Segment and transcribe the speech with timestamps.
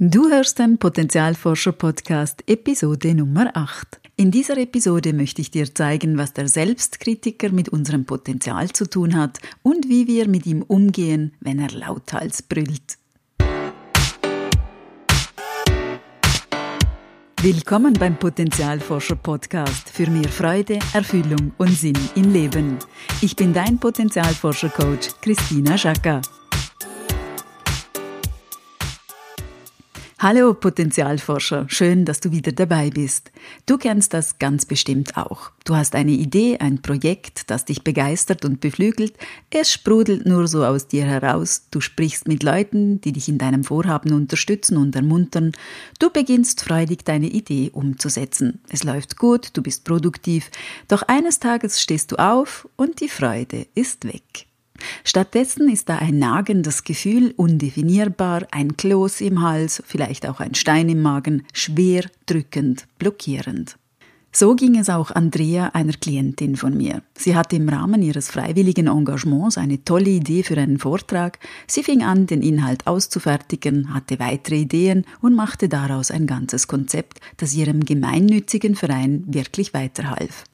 [0.00, 3.98] Du hörst den Potenzialforscher Podcast Episode Nummer 8.
[4.14, 9.16] In dieser Episode möchte ich dir zeigen, was der Selbstkritiker mit unserem Potenzial zu tun
[9.16, 12.96] hat und wie wir mit ihm umgehen, wenn er lauthals brüllt.
[17.42, 22.78] Willkommen beim Potenzialforscher Podcast für mehr Freude, Erfüllung und Sinn im Leben.
[23.20, 26.20] Ich bin dein Potenzialforscher Coach Christina Schacker.
[30.20, 33.30] Hallo Potenzialforscher, schön, dass du wieder dabei bist.
[33.66, 35.52] Du kennst das ganz bestimmt auch.
[35.64, 39.14] Du hast eine Idee, ein Projekt, das dich begeistert und beflügelt.
[39.50, 41.68] Es sprudelt nur so aus dir heraus.
[41.70, 45.52] Du sprichst mit Leuten, die dich in deinem Vorhaben unterstützen und ermuntern.
[46.00, 48.60] Du beginnst freudig deine Idee umzusetzen.
[48.70, 50.50] Es läuft gut, du bist produktiv.
[50.88, 54.48] Doch eines Tages stehst du auf und die Freude ist weg.
[55.04, 60.88] Stattdessen ist da ein nagendes Gefühl, undefinierbar, ein Kloß im Hals, vielleicht auch ein Stein
[60.88, 63.76] im Magen, schwer, drückend, blockierend.
[64.30, 67.02] So ging es auch Andrea, einer Klientin von mir.
[67.16, 71.38] Sie hatte im Rahmen ihres freiwilligen Engagements eine tolle Idee für einen Vortrag.
[71.66, 77.20] Sie fing an, den Inhalt auszufertigen, hatte weitere Ideen und machte daraus ein ganzes Konzept,
[77.38, 80.44] das ihrem gemeinnützigen Verein wirklich weiterhalf.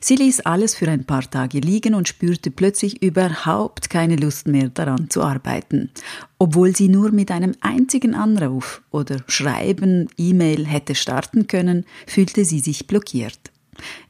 [0.00, 4.68] Sie ließ alles für ein paar Tage liegen und spürte plötzlich überhaupt keine Lust mehr
[4.68, 5.90] daran zu arbeiten,
[6.38, 12.60] obwohl sie nur mit einem einzigen Anruf oder Schreiben, E-Mail hätte starten können, fühlte sie
[12.60, 13.38] sich blockiert.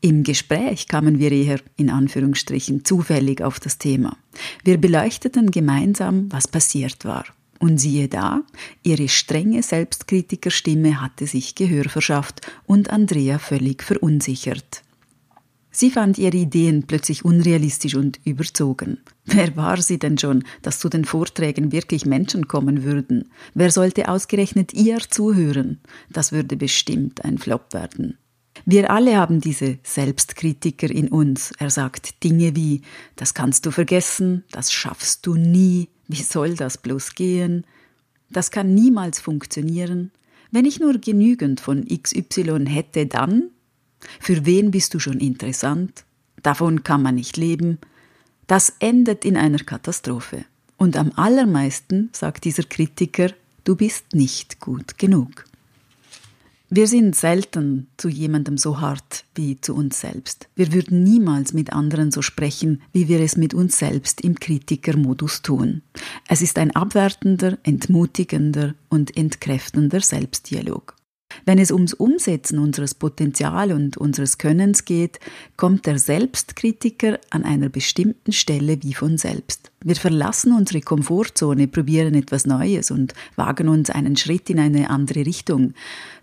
[0.00, 4.16] Im Gespräch kamen wir eher in Anführungsstrichen zufällig auf das Thema.
[4.62, 7.24] Wir beleuchteten gemeinsam, was passiert war.
[7.58, 8.42] Und siehe da,
[8.84, 14.82] ihre strenge Selbstkritikerstimme hatte sich Gehör verschafft und Andrea völlig verunsichert.
[15.70, 19.00] Sie fand ihre Ideen plötzlich unrealistisch und überzogen.
[19.26, 23.30] Wer war sie denn schon, dass zu den Vorträgen wirklich Menschen kommen würden?
[23.54, 25.80] Wer sollte ausgerechnet ihr zuhören?
[26.10, 28.16] Das würde bestimmt ein Flop werden.
[28.64, 31.52] Wir alle haben diese Selbstkritiker in uns.
[31.58, 32.82] Er sagt Dinge wie,
[33.16, 37.64] das kannst du vergessen, das schaffst du nie, wie soll das bloß gehen?
[38.30, 40.10] Das kann niemals funktionieren.
[40.50, 43.50] Wenn ich nur genügend von XY hätte, dann
[44.20, 46.04] für wen bist du schon interessant?
[46.42, 47.78] Davon kann man nicht leben.
[48.46, 50.44] Das endet in einer Katastrophe.
[50.76, 53.32] Und am allermeisten sagt dieser Kritiker,
[53.64, 55.44] du bist nicht gut genug.
[56.70, 60.48] Wir sind selten zu jemandem so hart wie zu uns selbst.
[60.54, 65.40] Wir würden niemals mit anderen so sprechen, wie wir es mit uns selbst im Kritikermodus
[65.40, 65.80] tun.
[66.28, 70.97] Es ist ein abwertender, entmutigender und entkräftender Selbstdialog.
[71.44, 75.20] Wenn es ums Umsetzen unseres Potenzial und unseres Könnens geht,
[75.56, 79.70] kommt der Selbstkritiker an einer bestimmten Stelle wie von selbst.
[79.84, 85.24] Wir verlassen unsere Komfortzone, probieren etwas Neues und wagen uns einen Schritt in eine andere
[85.24, 85.74] Richtung.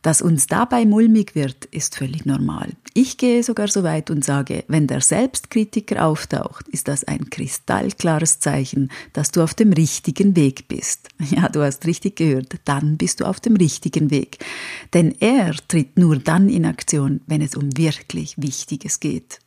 [0.00, 2.70] Dass uns dabei mulmig wird, ist völlig normal.
[2.94, 8.40] Ich gehe sogar so weit und sage, wenn der Selbstkritiker auftaucht, ist das ein kristallklares
[8.40, 11.08] Zeichen, dass du auf dem richtigen Weg bist.
[11.32, 14.44] Ja, du hast richtig gehört, dann bist du auf dem richtigen Weg.
[14.92, 19.38] Denn er tritt nur dann in Aktion, wenn es um wirklich Wichtiges geht.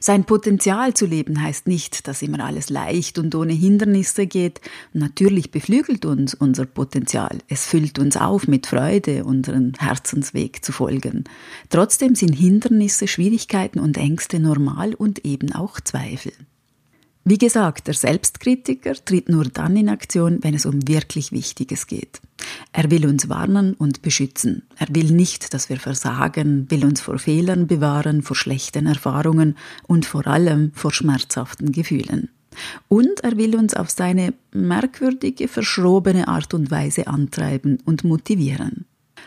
[0.00, 4.60] Sein Potenzial zu leben heißt nicht, dass immer alles leicht und ohne Hindernisse geht.
[4.92, 7.38] Natürlich beflügelt uns unser Potenzial.
[7.48, 11.24] Es füllt uns auf mit Freude, unseren Herzensweg zu folgen.
[11.70, 16.32] Trotzdem sind Hindernisse, Schwierigkeiten und Ängste normal und eben auch Zweifel.
[17.26, 22.20] Wie gesagt, der Selbstkritiker tritt nur dann in Aktion, wenn es um wirklich Wichtiges geht.
[22.72, 24.64] Er will uns warnen und beschützen.
[24.76, 30.04] Er will nicht, dass wir versagen, will uns vor Fehlern bewahren, vor schlechten Erfahrungen und
[30.04, 32.28] vor allem vor schmerzhaften Gefühlen.
[32.88, 38.84] Und er will uns auf seine merkwürdige, verschrobene Art und Weise antreiben und motivieren.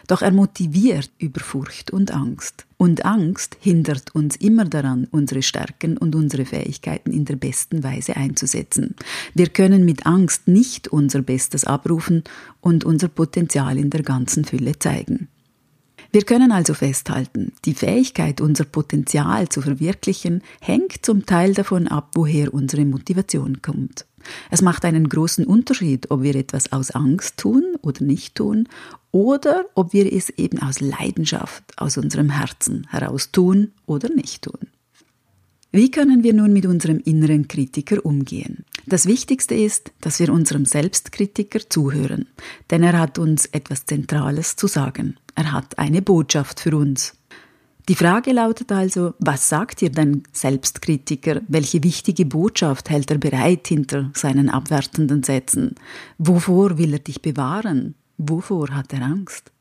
[0.08, 2.66] Doch er motiviert über Furcht und Angst.
[2.78, 8.16] Und Angst hindert uns immer daran, unsere Stärken und unsere Fähigkeiten in der besten Weise
[8.16, 8.96] einzusetzen.
[9.34, 12.24] Wir können mit Angst nicht unser Bestes abrufen
[12.62, 15.28] und unser Potenzial in der ganzen Fülle zeigen.
[16.12, 22.12] Wir können also festhalten, die Fähigkeit, unser Potenzial zu verwirklichen, hängt zum Teil davon ab,
[22.16, 24.06] woher unsere Motivation kommt.
[24.50, 28.68] Es macht einen großen Unterschied, ob wir etwas aus Angst tun oder nicht tun
[29.12, 34.68] oder ob wir es eben aus Leidenschaft, aus unserem Herzen heraus tun oder nicht tun.
[35.72, 38.64] Wie können wir nun mit unserem inneren Kritiker umgehen?
[38.86, 42.28] Das Wichtigste ist, dass wir unserem Selbstkritiker zuhören,
[42.72, 45.18] denn er hat uns etwas Zentrales zu sagen.
[45.36, 47.17] Er hat eine Botschaft für uns.
[47.90, 51.40] Die Frage lautet also, was sagt dir dein Selbstkritiker?
[51.48, 55.76] Welche wichtige Botschaft hält er bereit hinter seinen abwertenden Sätzen?
[56.18, 57.96] Wovor will er dich bewahren?
[58.18, 59.54] Wovor hat er Angst?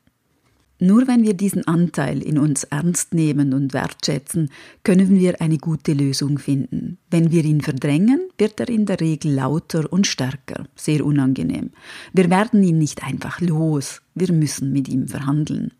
[0.79, 4.51] Nur wenn wir diesen Anteil in uns ernst nehmen und wertschätzen,
[4.83, 6.97] können wir eine gute Lösung finden.
[7.09, 11.71] Wenn wir ihn verdrängen, wird er in der Regel lauter und stärker, sehr unangenehm.
[12.11, 15.71] Wir werden ihn nicht einfach los, wir müssen mit ihm verhandeln.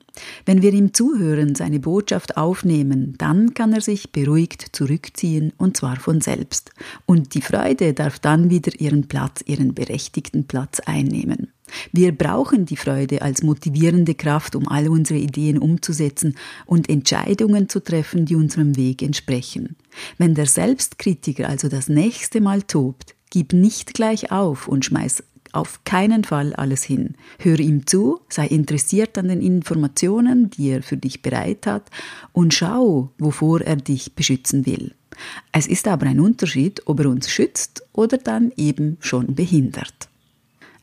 [0.45, 5.97] Wenn wir ihm zuhören, seine Botschaft aufnehmen, dann kann er sich beruhigt zurückziehen und zwar
[5.97, 6.71] von selbst.
[7.05, 11.51] Und die Freude darf dann wieder ihren Platz, ihren berechtigten Platz einnehmen.
[11.91, 16.35] Wir brauchen die Freude als motivierende Kraft, um all unsere Ideen umzusetzen
[16.65, 19.75] und Entscheidungen zu treffen, die unserem Weg entsprechen.
[20.17, 25.23] Wenn der Selbstkritiker also das nächste Mal tobt, gib nicht gleich auf und schmeiß
[25.57, 27.15] auf keinen Fall alles hin.
[27.39, 31.89] Hör ihm zu, sei interessiert an den Informationen, die er für dich bereit hat,
[32.31, 34.93] und schau, wovor er dich beschützen will.
[35.51, 40.09] Es ist aber ein Unterschied, ob er uns schützt oder dann eben schon behindert.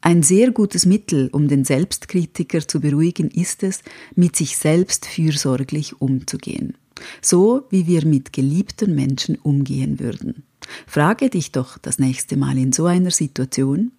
[0.01, 3.81] Ein sehr gutes Mittel, um den Selbstkritiker zu beruhigen, ist es,
[4.15, 6.77] mit sich selbst fürsorglich umzugehen.
[7.23, 10.43] So wie wir mit geliebten Menschen umgehen würden.
[10.87, 13.93] Frage dich doch das nächste Mal in so einer Situation,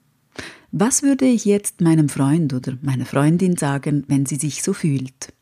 [0.77, 5.33] was würde ich jetzt meinem Freund oder meiner Freundin sagen, wenn sie sich so fühlt?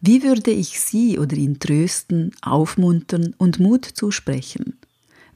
[0.00, 4.78] Wie würde ich sie oder ihn trösten, aufmuntern und Mut zusprechen?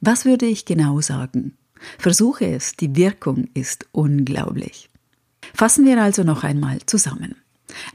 [0.00, 1.56] Was würde ich genau sagen?
[1.99, 4.88] Versuche es, die Wirkung ist unglaublich.
[5.53, 7.35] Fassen wir also noch einmal zusammen.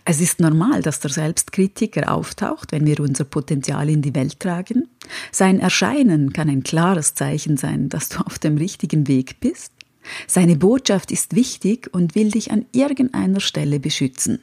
[0.04, 4.90] Es ist normal, dass der Selbstkritiker auftaucht, wenn wir unser Potenzial in die Welt tragen.
[5.32, 9.72] Sein Erscheinen kann ein klares Zeichen sein, dass du auf dem richtigen Weg bist.
[10.28, 14.40] Seine Botschaft ist wichtig und will dich an irgendeiner Stelle beschützen.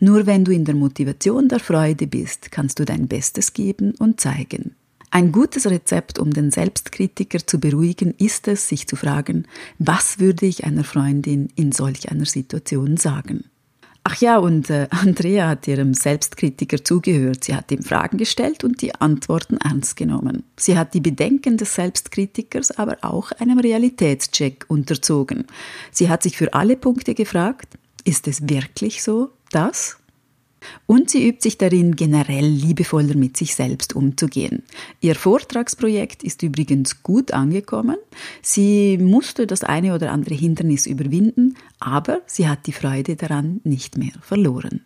[0.00, 4.20] Nur wenn du in der Motivation der Freude bist, kannst du dein Bestes geben und
[4.20, 4.74] zeigen.
[5.10, 9.46] Ein gutes Rezept, um den Selbstkritiker zu beruhigen, ist es, sich zu fragen,
[9.78, 13.44] was würde ich einer Freundin in solch einer Situation sagen?
[14.10, 17.44] Ach ja, und äh, Andrea hat ihrem Selbstkritiker zugehört.
[17.44, 20.44] Sie hat ihm Fragen gestellt und die Antworten ernst genommen.
[20.56, 25.44] Sie hat die Bedenken des Selbstkritikers aber auch einem Realitätscheck unterzogen.
[25.90, 29.97] Sie hat sich für alle Punkte gefragt, ist es wirklich so, dass?
[30.86, 34.62] Und sie übt sich darin, generell liebevoller mit sich selbst umzugehen.
[35.00, 37.96] Ihr Vortragsprojekt ist übrigens gut angekommen.
[38.42, 43.96] Sie musste das eine oder andere Hindernis überwinden, aber sie hat die Freude daran nicht
[43.96, 44.82] mehr verloren.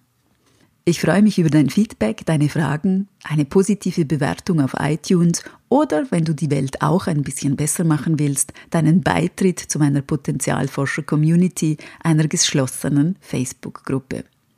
[0.84, 6.24] Ich freue mich über dein Feedback, deine Fragen, eine positive Bewertung auf iTunes oder, wenn
[6.24, 12.26] du die Welt auch ein bisschen besser machen willst, deinen Beitritt zu meiner Potenzialforscher-Community, einer
[12.26, 14.24] geschlossenen Facebook-Gruppe.